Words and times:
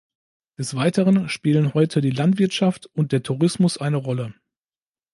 Des 0.57 0.73
Weiteren 0.73 1.29
spielen 1.29 1.75
heute 1.75 2.01
die 2.01 2.09
Landwirtschaft 2.09 2.87
und 2.87 3.11
der 3.11 3.21
Tourismus 3.21 3.77
eine 3.77 3.97
Rolle. 3.97 4.33